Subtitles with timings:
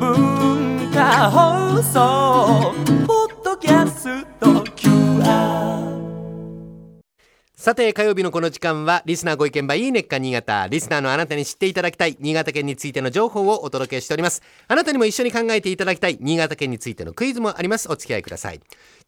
[0.00, 2.72] 文化放送
[3.06, 5.61] ポッドキャスト QR
[7.62, 14.42] さて火曜日のこの時間はリスナーご意見番いいねっか新潟リスナーのあなたに知っていただきたい新潟県についての情報をお届けしております。
[14.66, 17.88] あなたにも一緒に考えていただきたい新潟県についてのクイズもあります。
[17.88, 18.60] お付き合いください。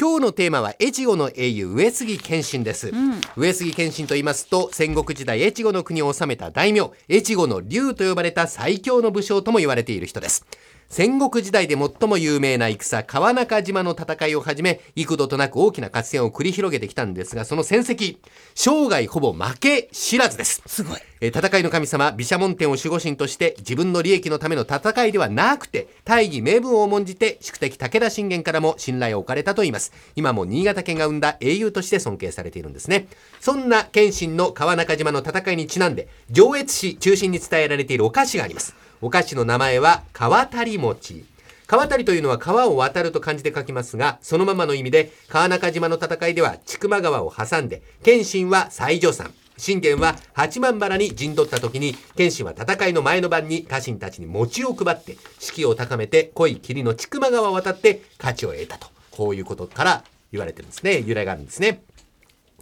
[0.00, 2.90] 今日のテーマは越後の英雄上杉謙信です、
[3.36, 10.46] 上杉謙信と言いますと戦国時代越後の国を治めた大名越後の龍と呼ばれた最強の武将とも言われている人です
[10.88, 18.18] 戦国時代で最も有名な戦川中島の戦いをはじめ幾度となく大きな合戦を繰り広げてきたんですがその戦績
[18.54, 20.62] 生涯ほぼ負け知らずです。
[20.66, 20.98] すごい。
[21.20, 29.92] えー戦いの神様毘沙門天を守護神として自分の利益のための戦いではなくて大義名分を重んじて宿敵武田信玄からも信頼を置かれたといいます。
[30.16, 33.08] 今も新潟県が生んだ英雄として尊敬されているんですね。
[33.40, 41.24] そんな謙信の川中島の戦いにちなんで上越市中心に伝えられているお菓子がありますお菓子の名前は川谷餅
[41.68, 58.88] 川谷というのは川を渡ると漢字で書きますが、そのままの意味で、川中島の戦いでは千曲川を挟んで、謙信は西条山、信玄は八幡原に陣取った時に、謙信は戦いの前の晩に家臣たちに餅を配って、士気を高めて濃い霧の千曲川を渡って勝ちを得たと。
[59.10, 61.00] こういうことから言われてるんですね。
[61.00, 61.82] 由来があるんですね。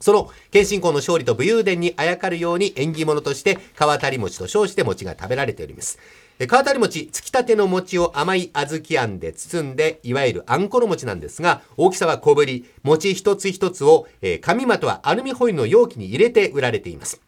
[0.00, 5.98] その謙信公の勝利と武勇伝にあやかるように縁起物として川谷餅と称して餅が食べられております。
[6.39, 17.23] え川谷餅、つきたての餅を甘い小豆あんで包んで、いわゆるあんころ餅なんですが、大きさは小ぶり、餅一つ一つを、えー紙まとはアルミホイルの容器に入れて売られています。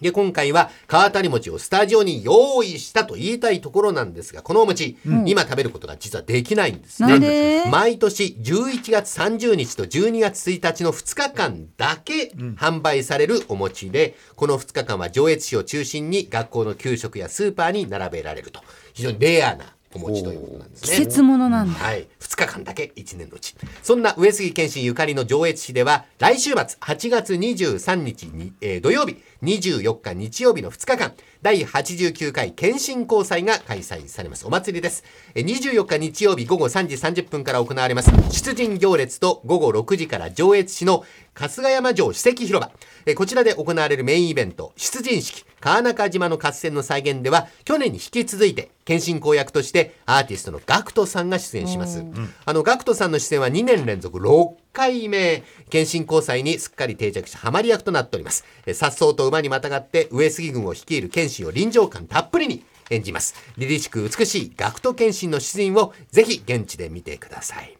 [0.00, 7.64] で、今回は川谷餅をスタジオに用意したと言いたいところなんですが、このお餅、今食べることが実はできないんですね。
[7.70, 18.60] 毎年11月30日と12月1日の2日間だけ販売されるお餅で、この2日間は上越市を中心に学校の給食やスーパーに並べられると。
[18.92, 20.88] 非常にレアなお餅ということなんですね。
[20.90, 21.78] 季節ものなんだ。
[21.78, 22.06] はい。
[22.20, 23.54] 2日間だけ1年のうち。
[23.82, 31.12] そんな上杉謙信ゆかりの上越市では、来週末8月23日に、えー土曜日、24日日曜日の2日間、
[31.42, 34.46] 第89回謙信交際が開催されます。
[34.46, 35.04] お祭りです。
[35.34, 38.10] えー24日日曜日午後3時30分から行われます。
[38.30, 41.04] 出陣行列と午後6時から上越市の
[41.34, 42.70] 春日山城史跡広場。
[43.06, 52.04] えーこちらで行われるメインイベント、出陣式、川中島の合戦の再現では、去年に引き続いて、謙信公役としてアーティストのガクトさんが出演します。
[52.44, 58.44] あの、ガクトさんの出演は2年連続6回目、謙信交際にすっかり定着したハマり役となっております。
[58.64, 63.34] えー颯爽と馬にまたがって上杉軍を率いる謙信を臨場感たっぷりに演じます。
[63.56, 67.76] 凛々しく美しいガクト謙信の出演をぜひ現地で見てください。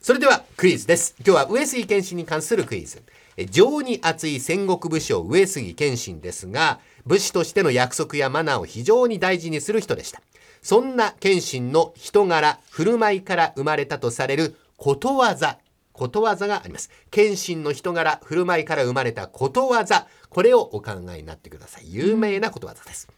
[0.00, 1.14] それではクイズです。
[1.18, 3.02] 今日は上杉謙信に関するクイズ。
[3.36, 10.20] え情に熱い戦国武将上杉謙信ですが、武士としての約束やマナーを非常に大事にする人でした。
[10.62, 15.58] そんな謙信の人柄、振る舞いから生まれたとされることわざ。
[15.92, 16.90] ことわざがあります。
[17.10, 20.06] 謙信の人柄、振る舞いから生まれたことわざ。
[20.28, 21.92] これをお考えになってください。
[21.92, 23.08] 有名なことわざです。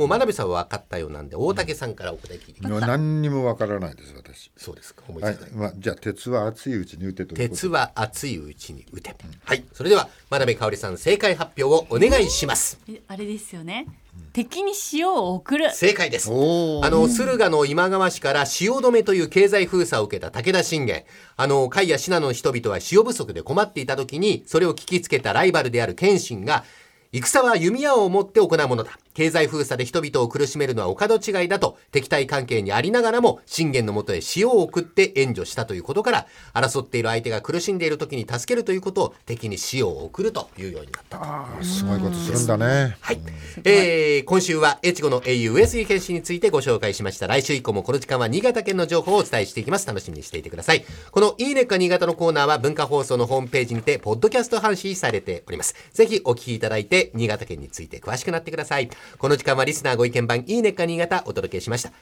[0.00, 2.86] もう真鍋さんは分かったようなんで、大竹さんからお答え聞いてきます。
[2.86, 5.02] 何にもわからないです私そうですか。
[5.06, 9.14] 思いついた、はいまあ、じゃあ鉄は熱いうちに打てということ鉄は熱いうちに打て。
[9.44, 9.62] はい。
[9.74, 12.78] それでは、真鍋かおりさん、正解発表をお願いします。
[12.88, 13.88] えあれですよね。
[14.32, 15.70] 敵に塩を送る。
[15.70, 16.30] 正解です。
[16.30, 21.04] あの、駿河の今川氏から塩止めという経済封鎖を受けた武田信玄。
[21.36, 26.64] あの、甲斐や信濃の人々は塩不足で困っていた時に、それを聞きつけたライバルである謙信が、
[27.12, 28.92] 戦は弓矢を持って行うものだ。
[29.14, 41.18] 経済封鎖で人々を苦しめるのはお門違いだと、敵対関係にありながらも、信玄のもとへ塩を送って援助したということから、争っている相手が苦しんでいる時に助けるということを敵に塩を送るというようになった。
[41.20, 43.20] あーすごいことするんだねはい。
[43.64, 47.26] えー、今週は越後の英雄上杉謙信についてご紹介しました。
[47.26, 49.86] 来週以降もこの時間は新潟県の情報をお伝えしていきます。
[49.86, 50.84] 楽しみにしていてください。
[51.10, 55.74] このいいねっか新潟のコーナーは文化放送のホームページにて、ポッドキャスト配信されております。
[55.92, 58.90] ぜひお聞きいただいて、新潟県について詳しくなってください。
[59.18, 61.92] この時間はリスナーご意見番いいねっか新潟お届けしました。